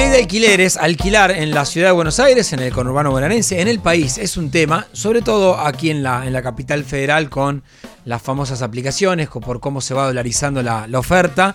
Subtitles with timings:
[0.00, 3.68] Ley de alquileres, alquilar en la ciudad de Buenos Aires, en el conurbano bonaerense, en
[3.68, 7.62] el país, es un tema, sobre todo aquí en la, en la capital federal con
[8.06, 11.54] las famosas aplicaciones, por cómo se va dolarizando la, oferta,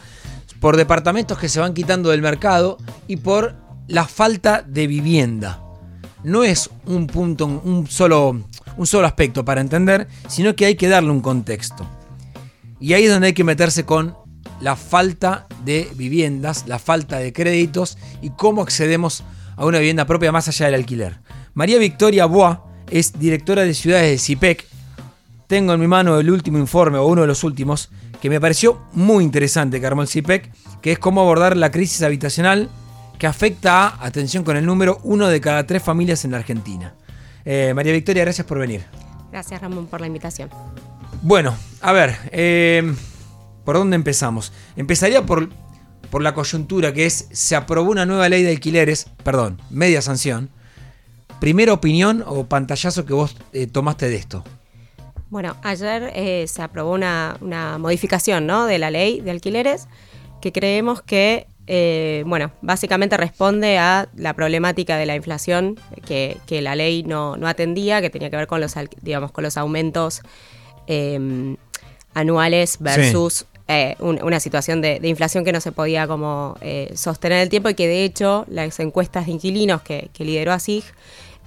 [0.60, 2.78] por departamentos que se van quitando del mercado
[3.08, 3.56] y por
[3.88, 5.60] la falta de vivienda.
[6.24, 8.44] No es un punto, un solo,
[8.78, 11.84] un solo aspecto para entender, sino que hay que darle un contexto.
[12.80, 14.16] Y ahí es donde hay que meterse con
[14.62, 19.24] la falta de viviendas, la falta de créditos y cómo accedemos
[19.56, 21.20] a una vivienda propia más allá del alquiler.
[21.54, 24.66] María Victoria Boa es directora de ciudades de CIPEC.
[25.48, 27.90] Tengo en mi mano el último informe, o uno de los últimos,
[28.22, 32.02] que me pareció muy interesante que armó el CIPEC, que es cómo abordar la crisis
[32.02, 32.70] habitacional
[33.18, 36.94] que afecta a, atención con el número, uno de cada tres familias en la Argentina.
[37.46, 38.84] Eh, María Victoria, gracias por venir.
[39.32, 40.50] Gracias Ramón por la invitación.
[41.22, 42.94] Bueno, a ver, eh,
[43.66, 44.54] ¿por dónde empezamos?
[44.78, 45.50] Empezaría por,
[46.10, 50.50] por la coyuntura, que es, se aprobó una nueva ley de alquileres, perdón, media sanción.
[51.40, 54.44] Primera opinión o pantallazo que vos eh, tomaste de esto.
[55.30, 57.38] Bueno, ayer eh, se aprobó una,
[57.80, 58.68] modificación ¿no?
[58.68, 59.88] de la ley de alquileres
[60.42, 61.48] que creemos que,
[62.26, 68.00] bueno, básicamente responde a la problemática de la inflación que, la ley no, no, atendía,
[68.02, 70.22] que tenía que ver con los, digamos, con los aumentos
[70.88, 71.58] Em,
[72.14, 77.50] anuales versus eh, una situación de, inflación que no se podía como eh, sostener el
[77.50, 80.84] tiempo y que de hecho las encuestas de inquilinos que, lideró ASIG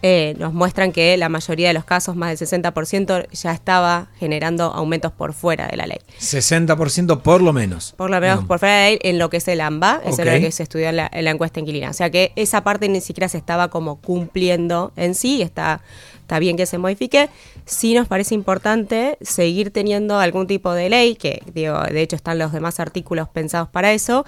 [0.02, 4.64] eh, nos muestran que la mayoría de los casos, más del 60%, ya estaba generando
[4.64, 5.98] aumentos por fuera de la ley.
[6.20, 7.94] 60% por lo menos.
[7.96, 10.18] Por lo menos por fuera de la ley en lo que es el AMBA, es
[10.18, 11.90] lo que se estudió en la, en la encuesta inquilina.
[11.90, 15.82] O sea que esa parte ni siquiera se estaba como cumpliendo en sí, está
[16.28, 17.30] está bien que se modifique,
[17.64, 22.38] sí nos parece importante seguir teniendo algún tipo de ley, que digo, de hecho están
[22.38, 24.26] los demás artículos pensados para eso,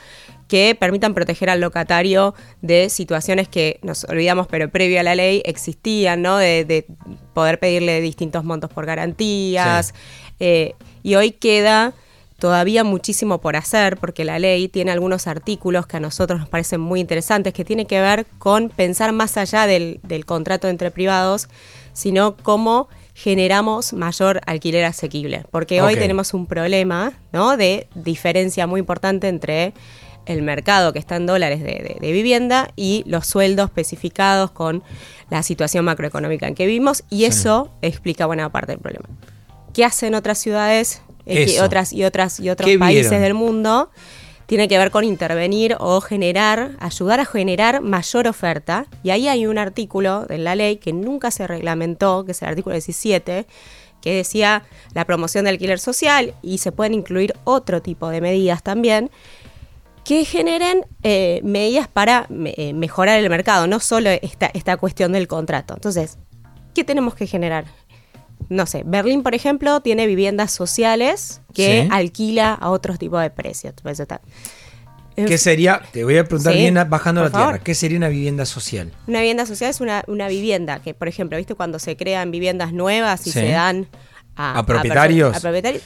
[0.50, 5.42] que permitan proteger al locatario de situaciones que nos olvidamos, pero previo a la ley
[5.46, 6.38] existían, ¿no?
[6.38, 6.86] De,
[7.34, 9.94] poder pedirle distintos montos por garantías.
[10.40, 10.74] Eh,
[11.04, 11.92] y hoy queda
[12.40, 16.80] todavía muchísimo por hacer porque la ley tiene algunos artículos que a nosotros nos parecen
[16.80, 21.48] muy interesantes que tiene que ver con pensar más allá del, del contrato entre privados
[21.92, 25.44] sino cómo generamos mayor alquiler asequible.
[25.50, 27.56] Porque hoy tenemos un problema ¿no?
[27.56, 29.74] de diferencia muy importante entre
[30.30, 34.82] el mercado que está en dólares de, vivienda y los sueldos especificados con
[35.30, 39.08] la situación macroeconómica en que vivimos y eso explica buena parte del problema.
[39.72, 41.02] ¿Qué hacen otras ciudades
[41.62, 43.90] otras, y, otras, y otros países del mundo?
[44.50, 48.86] tiene que ver con intervenir o generar, ayudar a generar mayor oferta.
[49.04, 52.48] Y ahí hay un artículo de la ley que nunca se reglamentó, que es el
[52.48, 53.46] artículo 17,
[54.00, 58.64] que decía la promoción del alquiler social y se pueden incluir otro tipo de medidas
[58.64, 59.12] también
[60.10, 65.28] que generen eh, medidas para eh, mejorar el mercado, no solo esta, esta cuestión del
[65.28, 65.74] contrato.
[65.74, 66.18] Entonces,
[66.74, 67.66] ¿qué tenemos que generar?
[68.48, 73.72] no sé, Berlín, por ejemplo, tiene viviendas sociales que alquila a otros tipos de precios.
[75.14, 75.80] ¿Qué sería?
[75.92, 77.58] Te voy a preguntar bien bajando la tierra.
[77.60, 78.90] ¿Qué sería una vivienda social?
[79.06, 83.28] Una vivienda social es una, vivienda que, por ejemplo, ¿viste cuando se crean viviendas nuevas
[83.28, 83.86] y se dan
[84.34, 85.36] a, propietarios?
[85.36, 85.84] A, propietarios.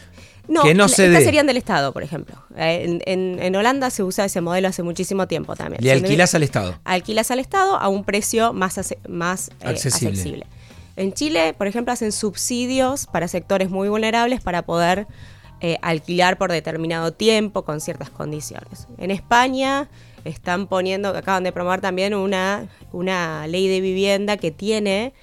[0.49, 2.37] No, que no se estas serían del Estado, por ejemplo.
[2.57, 5.83] Eh, en, Holanda se usa ese modelo hace muchísimo tiempo también.
[5.83, 6.79] ¿Le alquilas al Estado?
[6.85, 8.79] Alquilas al Estado a un precio más,
[9.09, 10.47] más eh, accesible.
[10.97, 15.07] En Chile, por ejemplo, hacen subsidios para sectores muy vulnerables para poder
[15.61, 18.87] eh, alquilar por determinado tiempo con ciertas condiciones.
[18.99, 19.89] En España
[20.25, 25.15] están poniendo, acaban de promover también una, una ley de vivienda que tiene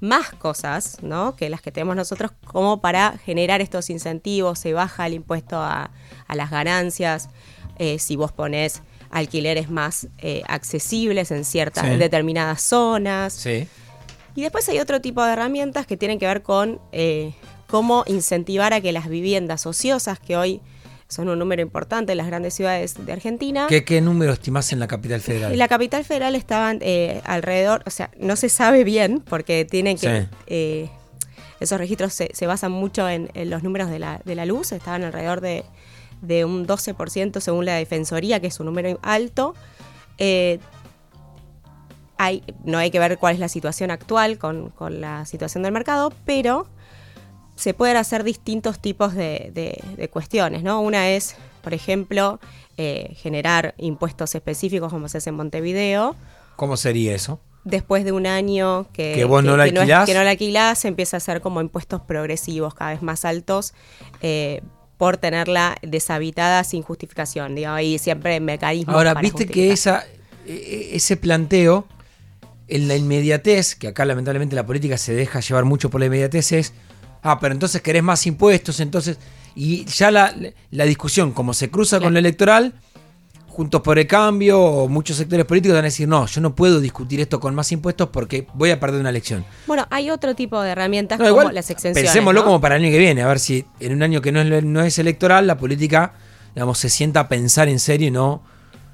[0.00, 1.36] más cosas ¿no?
[1.36, 5.90] que las que tenemos nosotros como para generar estos incentivos, se baja el impuesto a,
[6.28, 7.28] las ganancias,
[7.78, 13.32] eh, si vos pones alquileres más eh, accesibles en ciertas, en determinadas zonas.
[13.32, 13.66] Sí.
[14.36, 17.34] Y después hay otro tipo de herramientas que tienen que ver con eh,
[17.66, 20.60] cómo incentivar a que las viviendas ociosas, que hoy
[21.10, 23.66] son un número importante en las grandes ciudades de Argentina.
[23.68, 25.52] ¿Qué, número estimás en la capital federal?
[25.52, 29.98] En la capital federal estaban eh, alrededor, o sea, no se sabe bien porque tienen
[29.98, 30.26] que...
[30.46, 30.88] Eh,
[31.60, 35.42] esos registros se, basan mucho en, los números de la, de la, luz, estaban alrededor
[35.42, 35.62] de,
[36.22, 39.54] de, un 12% según la Defensoría, que es un número alto
[42.64, 46.66] no hay que ver cuál es la situación actual con, la situación del mercado, pero
[47.60, 50.80] se pueden hacer distintos tipos de, cuestiones, ¿no?
[50.80, 52.40] Una es, por ejemplo,
[52.78, 56.16] eh, generar impuestos específicos como se hace en Montevideo.
[56.56, 57.38] ¿Cómo sería eso?
[57.64, 60.06] Después de un año que, ¿Que vos no, la alquilás?
[60.06, 63.74] que no la alquilás, se empieza a hacer como impuestos progresivos cada vez más altos
[64.22, 64.62] eh,
[64.96, 67.54] por tenerla deshabitada sin justificación.
[67.54, 68.96] Digo, ahí siempre mecanismos.
[68.96, 70.06] Ahora, viste que esa
[70.46, 71.86] e, ese planteo,
[72.68, 76.52] en la inmediatez, que acá lamentablemente la política se deja llevar mucho por la inmediatez,
[76.52, 76.72] es,
[77.22, 79.18] ah, pero entonces querés más impuestos, entonces...
[79.54, 80.32] Y ya la,
[80.70, 82.72] discusión, como se cruza con lo electoral,
[83.48, 86.80] Juntos por el Cambio o muchos sectores políticos van a decir, no, yo no puedo
[86.80, 89.44] discutir esto con más impuestos porque voy a perder una elección.
[89.66, 92.10] Bueno, hay otro tipo de herramientas como las exenciones.
[92.10, 94.40] Pensémoslo como para el año que viene, a ver si en un año que no
[94.40, 96.12] es, no es electoral la política,
[96.54, 98.42] digamos, se sienta a pensar en serio y no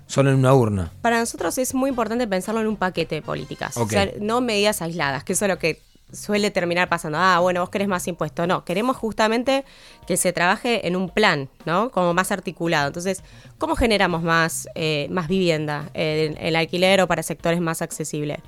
[0.06, 0.90] solo en una urna.
[1.02, 4.80] Para nosotros es muy importante pensarlo en un paquete de políticas, o sea, no medidas
[4.80, 7.18] aisladas, que eso es lo que suele terminar pasando.
[7.18, 8.46] Ah, bueno, vos querés más impuestos.
[8.46, 9.64] No, queremos justamente
[10.06, 11.90] que se trabaje en un plan, ¿no?
[11.90, 12.88] Como más articulado.
[12.88, 13.22] Entonces,
[13.58, 18.38] ¿cómo generamos más, eh, más vivienda en el alquiler o para sectores más accesibles?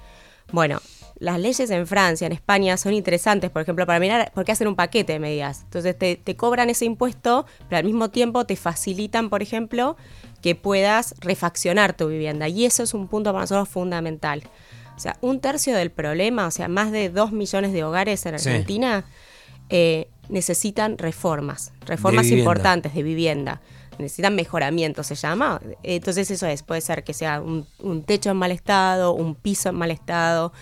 [0.50, 0.80] Bueno,
[1.18, 4.68] las leyes en Francia, en España, son interesantes, por ejemplo, para mirar por qué hacen
[4.68, 5.62] un paquete de medidas.
[5.64, 9.96] Entonces, te cobran ese impuesto, pero al mismo tiempo te facilitan, por ejemplo,
[10.40, 12.48] que puedas refaccionar tu vivienda.
[12.48, 14.44] Y eso es un punto para nosotros fundamental.
[14.98, 18.34] O sea, un tercio del problema, o sea, más de dos millones de hogares en
[18.34, 19.04] Argentina
[19.70, 23.60] eh, necesitan reformas, reformas importantes de vivienda.
[24.00, 25.60] Necesitan mejoramiento, se llama.
[25.84, 29.76] Entonces eso es, puede ser que sea un, techo en mal estado, un piso en
[29.76, 30.52] mal estado,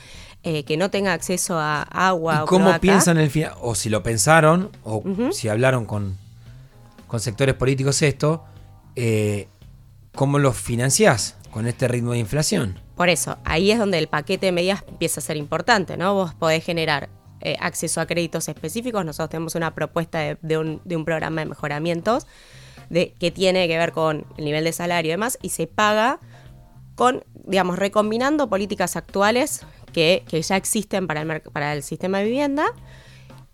[0.43, 2.43] eh, que no tenga acceso a agua.
[2.45, 3.55] ¿Y cómo piensan el final?
[3.63, 6.19] O si lo pensaron, o si hablaron con,
[7.07, 8.45] con sectores políticos esto,
[8.97, 9.49] eh,
[10.15, 12.79] ¿cómo lo financiás con este ritmo de inflación?
[12.97, 16.13] Por eso, ahí es donde el paquete de medidas empieza a ser importante, ¿no?
[16.13, 17.09] Vos podés generar
[17.41, 19.07] eh, acceso a créditos específicos.
[19.07, 22.27] Nosotros tenemos una propuesta de, un, programa de mejoramientos
[22.91, 26.21] que tiene que ver con el nivel de salario y demás, y se paga
[26.95, 29.65] con, digamos, recombinando políticas actuales
[29.95, 32.67] que, ya existen para el, para el sistema de vivienda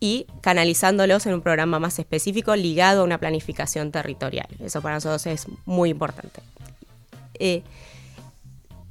[0.00, 4.49] y canalizándolos en un programa más específico ligado a una planificación territorial.
[4.58, 6.43] Eso para nosotros es muy importante.
[7.38, 7.62] Eh,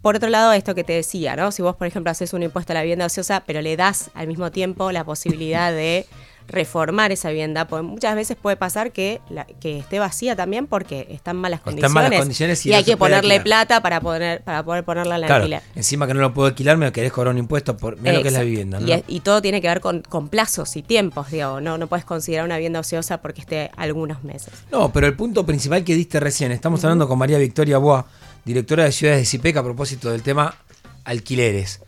[0.01, 1.51] por otro lado, esto que te decía, ¿no?
[1.51, 4.27] Si vos, por ejemplo, haces un impuesto a la vivienda ociosa, pero le das al
[4.27, 6.07] mismo tiempo la posibilidad de
[6.47, 9.21] reformar esa vivienda, pues muchas veces puede pasar que,
[9.59, 11.89] que esté vacía también porque están malas condiciones.
[11.91, 15.27] Están malas condiciones y, hay que ponerle plata para poder, para poder ponerla en la
[15.27, 18.27] claro, Encima que no lo puedo alquilar, me querés cobrar un impuesto por menos que
[18.27, 18.79] es la vivienda.
[18.79, 19.03] ¿no?
[19.07, 22.45] Y, todo tiene que ver con, con, plazos y tiempos, digo, no, no puedes considerar
[22.45, 24.51] una vivienda ociosa porque esté algunos meses.
[24.71, 28.05] No, pero el punto principal que diste recién, estamos hablando con María Victoria Boa
[28.45, 30.55] directora de Ciudades de CIPEC, a propósito del tema
[31.03, 31.81] alquileres.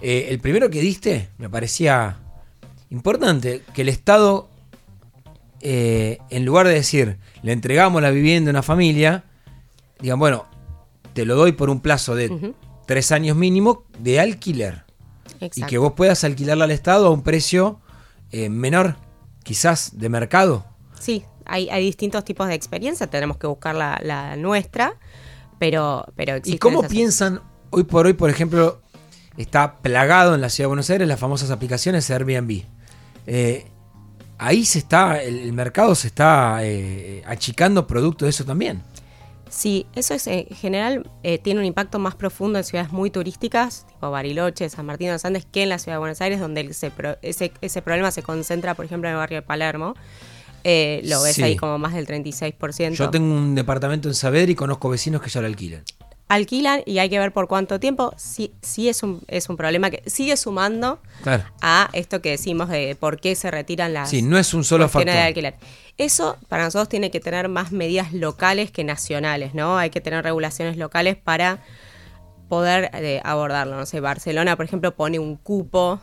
[0.00, 2.18] Eh, el primero que diste me parecía
[2.90, 4.48] importante, que el Estado,
[5.60, 9.24] eh, en lugar de decir, le entregamos la vivienda a una familia,
[10.00, 10.46] digan, bueno,
[11.14, 12.54] te lo doy por un plazo de
[12.86, 14.84] tres años mínimo de alquiler.
[15.40, 17.80] Y que vos puedas alquilarla al Estado a un precio
[18.30, 18.96] eh, menor,
[19.44, 20.66] quizás de mercado.
[20.98, 24.96] Sí, hay, distintos tipos de experiencia, tenemos que buscar la nuestra
[25.58, 27.40] pero, pero ¿Y cómo piensan
[27.70, 28.80] hoy por hoy, por ejemplo,
[29.36, 32.62] está plagado en la ciudad de Buenos Aires las famosas aplicaciones Airbnb?
[33.26, 33.66] Eh,
[34.38, 38.82] ahí se está, el, mercado se está eh, achicando producto de eso también.
[39.50, 43.86] Sí, eso es en general eh, tiene un impacto más profundo en ciudades muy turísticas,
[43.86, 46.60] tipo Bariloche, San Martín de los Andes, que en la ciudad de Buenos Aires, donde
[46.60, 49.94] ese, ese, problema se concentra, por ejemplo, en el barrio de Palermo.
[50.64, 52.90] Eh, lo ves ahí como más del 36%.
[52.92, 55.84] Yo tengo un departamento en Saavedra y conozco vecinos que ya lo alquilan.
[56.28, 58.12] Alquilan y hay que ver por cuánto tiempo.
[58.18, 61.00] Sí, sí es un, es un problema que sigue sumando
[61.62, 64.10] a esto que decimos de por qué se retiran las.
[64.10, 65.14] Sí, no es un solo factor.
[65.14, 65.54] De alquiler.
[65.96, 69.78] Eso para nosotros tiene que tener más medidas locales que nacionales, ¿no?
[69.78, 71.62] Hay que tener regulaciones locales para
[72.48, 73.76] poder eh, abordarlo.
[73.76, 75.98] No sé, Barcelona, por ejemplo, pone un cupo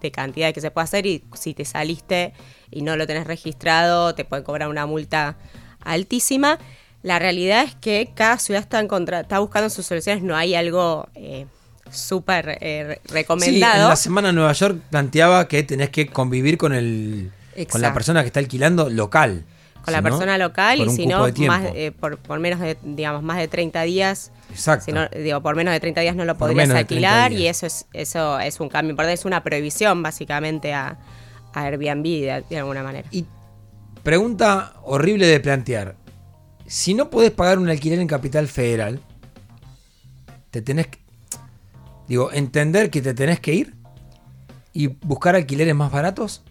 [0.00, 2.32] de cantidad que se puede hacer y si te saliste
[2.70, 5.36] y no lo tenés registrado, te pueden cobrar una multa
[5.80, 6.58] altísima.
[7.02, 11.46] La realidad es que cada ciudad está, está buscando sus soluciones, no hay algo eh,
[11.90, 13.74] súper eh, recomendado.
[13.74, 17.30] Sí, en la semana Nueva York planteaba que tenés que convivir con, el,
[17.70, 19.44] con la persona que está alquilando local.
[19.84, 23.38] Con la persona local y si no, más, eh, por, por, menos de, digamos, más
[23.38, 24.92] de 30 días Exacto.
[25.16, 28.58] digo, por menos de 30 días no lo podrías alquilar y eso es, eso es
[28.58, 30.98] un cambio importante, es una prohibición básicamente a,
[31.64, 32.04] Airbnb
[32.48, 33.08] de, alguna manera.
[33.10, 33.26] Y
[34.02, 35.96] pregunta horrible de plantear.
[36.66, 39.00] Si no podés pagar un alquiler en Capital Federal,
[40.50, 40.98] te tenés que,
[42.08, 43.74] digo, entender que te tenés que ir
[44.72, 46.42] y buscar alquileres más baratos.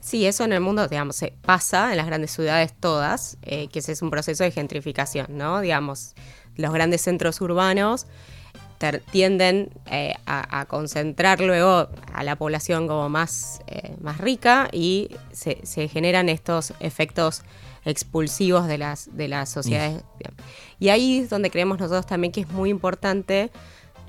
[0.00, 3.80] Sí, eso en el mundo, digamos, se pasa en las grandes ciudades todas, eh, que
[3.80, 5.60] ese es un proceso de gentrificación, ¿no?
[5.60, 6.14] Digamos,
[6.56, 8.06] los grandes centros urbanos
[9.10, 15.88] tienden eh, a, concentrar luego a la población como más, eh, más rica y se,
[15.88, 17.42] generan estos efectos
[17.84, 20.04] expulsivos de las, de las sociedades.
[20.78, 23.50] Y ahí es donde creemos nosotros también que es muy importante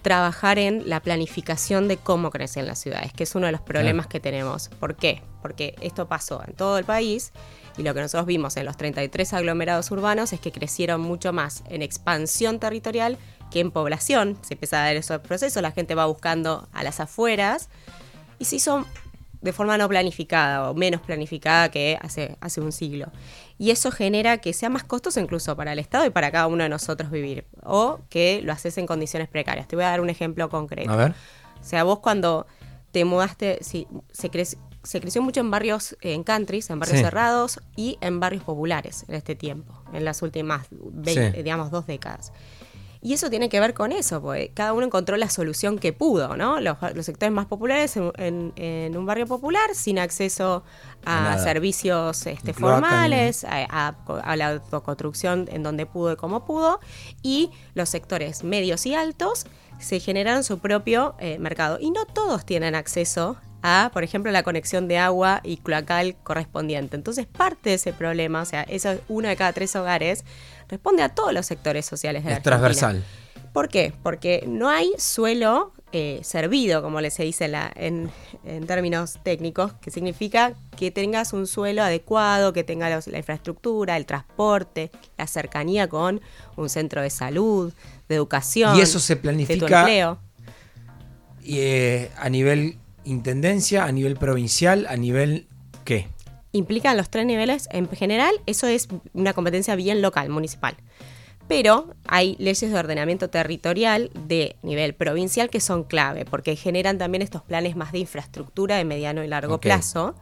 [0.02, 4.08] trabajar en la planificación de cómo crecen las ciudades, que es uno de los problemas
[4.08, 4.70] que tenemos.
[4.80, 5.22] ¿Por qué?
[5.42, 7.32] Porque esto pasó en todo el país
[7.78, 11.64] y lo que nosotros vimos en los 33 aglomerados urbanos es que crecieron mucho más
[11.70, 13.18] en expansión territorial
[13.52, 14.38] que en población.
[14.42, 17.70] Se empieza a dar esos procesos, la gente va buscando a las afueras
[18.40, 18.86] y se hizo
[19.42, 23.12] de forma no planificada o menos planificada que hace, hace un siglo.
[23.58, 26.64] Y eso genera que sea más costoso incluso para el Estado y para cada uno
[26.64, 27.46] de nosotros vivir.
[27.64, 29.68] O que lo haces en condiciones precarias.
[29.68, 30.92] Te voy a dar un ejemplo concreto.
[30.92, 31.12] A ver.
[31.60, 32.48] O sea, vos cuando
[32.92, 34.30] te mudaste, si, se,
[34.84, 39.16] se creció mucho en barrios, en countries, en barrios cerrados y en barrios populares en
[39.16, 42.32] este tiempo, en las últimas, digamos, dos décadas.
[43.04, 46.38] Y eso tiene que ver con eso, porque cada uno encontró la solución que pudo,
[46.38, 46.60] ¿no?
[46.62, 50.64] Los, sectores más populares en, un barrio popular, sin acceso
[51.04, 53.96] a, servicios este, formales, a,
[54.36, 56.80] la autoconstrucción en donde pudo y como pudo,
[57.24, 59.48] y los sectores medios y altos
[59.80, 61.80] se generaron su propio eh, mercado.
[61.82, 66.96] Y no todos tienen acceso a, por ejemplo, la conexión de agua y cloacal correspondiente.
[66.96, 70.26] Entonces, parte de ese problema, o sea, eso uno de cada tres hogares,
[70.72, 73.04] responde a todos los sectores sociales de la es transversal.
[73.54, 73.94] ¿Por qué?
[74.02, 78.10] Porque no hay suelo eh, servido, como se dice en,
[78.66, 84.90] términos técnicos, que significa que tengas un suelo adecuado, que tenga la infraestructura, el transporte,
[85.18, 86.22] la cercanía con
[86.56, 87.74] un centro de salud,
[88.08, 88.78] de educación.
[88.78, 89.82] Y eso se planifica.
[89.82, 90.18] empleo.
[91.44, 95.48] Y, eh, a nivel intendencia, a nivel provincial, a nivel
[95.84, 96.08] qué?
[96.52, 97.68] Implican los tres niveles.
[97.72, 100.76] En general, eso es una competencia bien local, municipal.
[101.48, 107.22] Pero hay leyes de ordenamiento territorial de nivel provincial que son clave, porque generan también
[107.22, 110.16] estos planes más de infraestructura de mediano y largo plazo.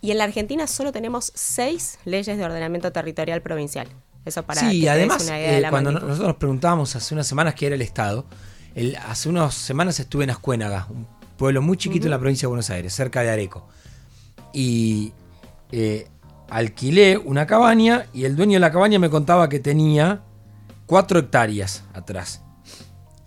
[0.00, 3.88] Y en la Argentina solo tenemos seis leyes de ordenamiento territorial provincial.
[4.24, 7.82] Eso para sí, además, eh, cuando nosotros nos preguntábamos hace unas semanas qué era el
[7.82, 8.26] Estado,
[9.06, 11.06] hace unas semanas estuve en Ascuénaga, un
[11.36, 13.66] pueblo muy chiquito en la provincia de Buenos Aires, cerca de Areco.
[14.52, 15.12] Y
[15.72, 16.08] eh,
[16.50, 20.22] alquilé una cabaña y el dueño de la cabaña me contaba que tenía
[20.86, 22.42] cuatro hectáreas atrás.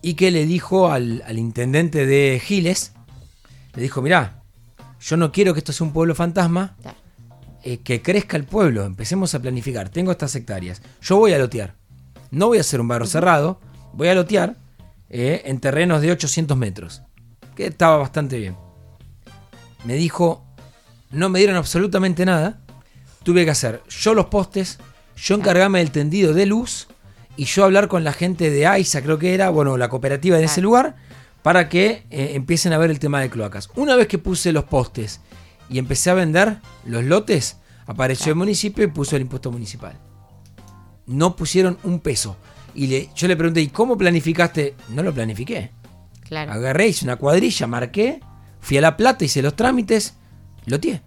[0.02, 2.94] Y que le dijo al, intendente de Giles,
[3.76, 4.44] le dijo, mirá,
[5.00, 6.76] yo no quiero que esto sea un pueblo fantasma,
[7.64, 11.76] eh, que crezca el pueblo, empecemos a planificar, tengo estas hectáreas, yo voy a lotear,
[12.32, 13.60] no voy a hacer un barro cerrado,
[13.94, 14.56] voy a lotear
[15.10, 17.04] eh, en terrenos de 800 metros
[17.56, 18.56] que estaba bastante bien.
[19.84, 20.46] Me dijo,
[21.12, 22.60] no me dieron absolutamente nada,
[23.24, 24.80] tuve que hacer yo los postes,
[25.16, 26.88] yo encargarme del tendido de luz
[27.38, 30.46] y yo hablar con la gente de AISA, creo que era, bueno, la cooperativa en
[30.46, 30.96] ese lugar,
[31.42, 33.70] para que eh, empiecen a ver el tema de cloacas.
[33.76, 35.22] Una vez que puse los postes
[35.70, 39.98] y empecé a vender los lotes, apareció el municipio y puso el impuesto municipal.
[41.08, 42.38] No pusieron un peso.
[42.76, 44.76] Y le, yo le pregunté, ¿y cómo planificaste?
[44.90, 45.72] No lo planifiqué.
[46.32, 48.22] Agarré, hice una cuadrilla, marqué,
[48.60, 50.16] fui a La Plata, hice los trámites,
[50.66, 51.02] lo tiene.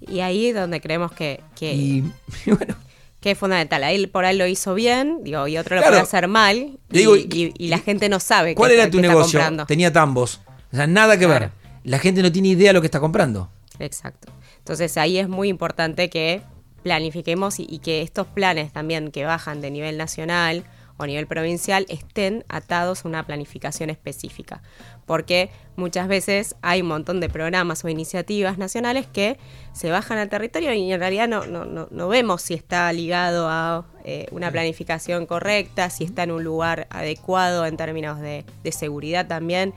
[0.00, 2.02] Y ahí es donde creemos que, que,
[3.20, 3.84] que es fundamental.
[3.84, 7.78] Ahí por ahí lo hizo bien, digo, y otro lo puede hacer mal, y, la
[7.78, 9.40] gente no sabe ¿Cuál era tu negocio?
[9.66, 10.40] Tenía tambos.
[10.72, 11.50] O sea, nada que ver.
[11.84, 13.50] La gente no tiene idea de lo que está comprando.
[13.78, 14.32] Exacto.
[14.58, 16.42] Entonces ahí es muy importante que
[16.82, 20.64] planifiquemos y que estos planes también que bajan de nivel nacional
[20.96, 24.62] o a nivel provincial estén atados a una planificación específica.
[25.06, 29.38] Porque muchas veces hay un montón de programas o iniciativas nacionales que
[29.72, 33.86] se bajan al territorio y en realidad no, no, no, vemos si está ligado a
[34.04, 39.26] eh, una planificación correcta, si está en un lugar adecuado en términos de, de seguridad
[39.26, 39.74] también.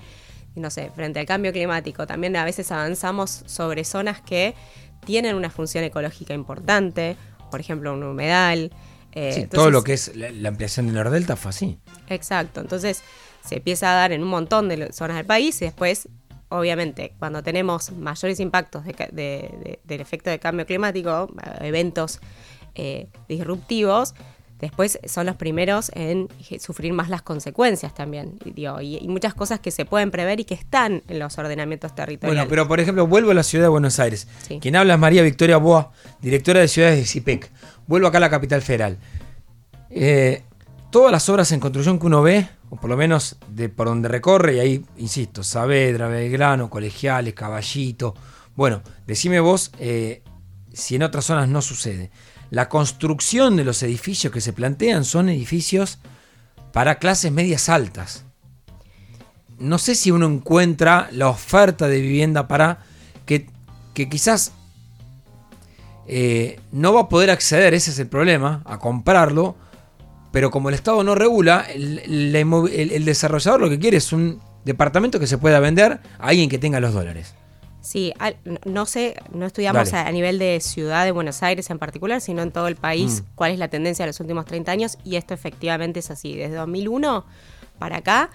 [0.55, 4.55] no sé, frente al cambio climático, también a veces avanzamos sobre zonas que
[5.05, 7.15] tienen una función ecológica importante,
[7.49, 8.71] por ejemplo, un humedal,
[9.13, 11.79] eh, todo lo que es la, ampliación del Nordelta fue así.
[12.07, 13.03] Exacto, entonces
[13.45, 16.09] se empieza a dar en un montón de zonas del país y después,
[16.49, 21.29] obviamente, cuando tenemos mayores impactos del efecto de cambio climático,
[21.61, 22.19] eventos
[22.75, 24.13] eh, disruptivos,
[24.59, 26.27] después son los primeros en
[26.59, 28.39] sufrir más las consecuencias también.
[28.45, 32.37] Y, muchas cosas que se pueden prever y que están en los ordenamientos territoriales.
[32.37, 34.27] Bueno, pero por ejemplo, vuelvo a la ciudad de Buenos Aires.
[34.59, 37.51] Quien habla es María Victoria Boa, directora de ciudades de CIPEC.
[37.87, 38.97] Vuelvo acá a la capital federal.
[39.89, 40.43] Eh,
[40.89, 44.09] todas las obras en construcción que uno ve, o por lo menos de por donde
[44.09, 48.15] recorre, y ahí, insisto, Saavedra, Belgrano, Colegiales, Caballito.
[48.55, 50.23] Bueno, decime vos eh,
[50.73, 52.11] si en otras zonas no sucede.
[52.49, 55.99] La construcción de los edificios que se plantean son edificios
[56.73, 58.23] para clases medias altas.
[59.59, 62.79] no sé si uno encuentra la oferta de vivienda para
[63.25, 63.47] que,
[63.95, 64.51] que quizás
[66.07, 69.55] eh, no va a poder acceder, ese es el problema, a comprarlo,
[70.31, 75.27] pero como el Estado no regula, el, desarrollador lo que quiere es un departamento que
[75.27, 77.33] se pueda vender a alguien que tenga los dólares.
[77.87, 78.11] Sí,
[78.65, 82.51] no sé, no estudiamos a, nivel de ciudad de Buenos Aires en particular, sino en
[82.51, 83.35] todo el país, mm.
[83.35, 86.35] cuál es la tendencia de los últimos 30 años, y esto efectivamente es así.
[86.35, 87.25] Desde 2001
[87.79, 88.29] para acá,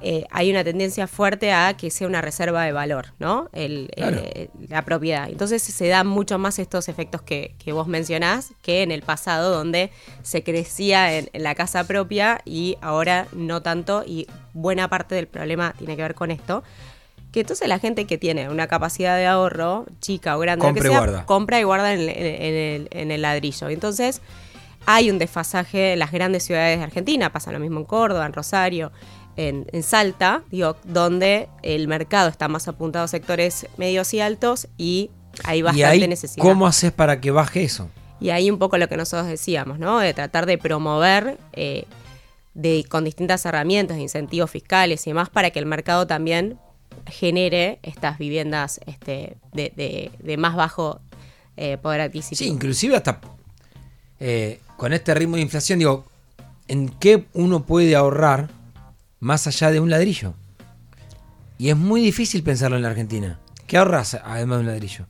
[0.00, 3.48] eh, hay una tendencia fuerte a que sea una reserva de valor, ¿no?
[3.52, 5.28] Eh, la propiedad.
[5.30, 9.92] Entonces se dan mucho más estos efectos que, vos mencionás que en el pasado, donde
[10.24, 14.02] se crecía en, la casa propia y ahora no tanto.
[14.04, 16.64] Y buena parte del problema tiene que ver con esto.
[17.34, 20.88] Que entonces la gente que tiene una capacidad de ahorro, chica o grande, compra, y,
[20.88, 21.26] guarda.
[21.26, 23.68] compra y guarda en, el, en el ladrillo.
[23.68, 24.22] Entonces
[24.86, 28.32] hay un desfasaje en las grandes ciudades de Argentina, pasa lo mismo en Córdoba, en
[28.32, 28.92] Rosario
[29.36, 35.10] en, Salta, digo, donde el mercado está más apuntado a sectores medios y altos y
[35.42, 36.42] hay bastante necesidad.
[36.42, 37.90] ¿Cómo haces para que baje eso?
[38.20, 39.98] Y ahí un poco lo que nosotros decíamos, ¿no?
[39.98, 41.84] De tratar de promover eh,
[42.54, 46.58] de, con distintas herramientas, incentivos fiscales y demás, para que el mercado también
[47.06, 51.00] genere estas viviendas este, de, más bajo
[51.56, 52.38] eh, poder adquisitivo.
[52.38, 53.20] Sí, inclusive hasta
[54.20, 56.04] eh, con este ritmo de inflación, digo,
[56.68, 58.48] ¿en qué uno puede ahorrar?
[59.24, 60.34] más allá de un ladrillo.
[61.56, 63.40] Y es muy difícil pensarlo en la Argentina.
[63.66, 65.06] ¿Qué ahorras además de un ladrillo?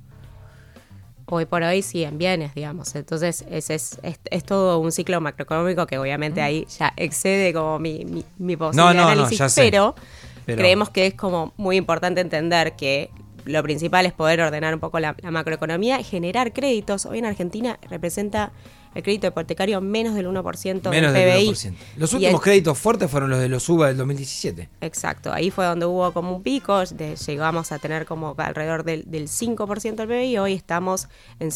[1.27, 2.95] Hoy por hoy sí, en bienes, digamos.
[2.95, 3.99] Entonces es, es,
[4.31, 6.45] es, todo un ciclo macroeconómico que obviamente mm.
[6.45, 9.97] ahí ya excede como mi, mi, mi posibilidad de análisis, pero,
[10.45, 13.11] creemos que es como muy importante entender que
[13.45, 17.07] lo principal es poder ordenar un poco la, la macroeconomía y generar créditos.
[17.07, 18.53] Hoy en Argentina representa
[18.95, 21.49] el crédito hipotecario menos del 1% menos del PBI.
[21.49, 21.75] 1%.
[21.97, 24.69] Los últimos créditos fuertes fueron los de los UBA del 2017.
[24.81, 29.95] Exacto, ahí fue donde hubo como un pico, llegamos a tener como alrededor del, 5%
[29.95, 31.09] del PBI, hoy estamos
[31.41, 31.51] en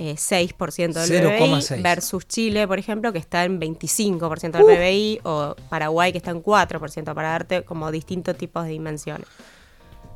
[0.00, 6.12] 0,6% del PBI versus Chile, por ejemplo, que está en 25% del PBI, o Paraguay,
[6.12, 9.26] que está en 4%, para darte como distintos tipos de dimensiones.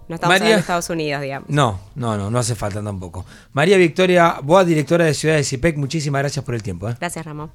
[0.09, 1.49] No estamos en Estados Unidos, digamos.
[1.49, 3.25] No, no, no, no hace falta tampoco.
[3.53, 6.89] María Victoria Boa, directora de Ciudades IPEC, muchísimas gracias por el tiempo.
[6.89, 6.97] ¿eh?
[6.99, 7.51] Gracias, Ramón.